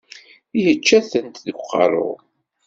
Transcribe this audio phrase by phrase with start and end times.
[0.63, 2.11] Yečča-tent deg uqerru.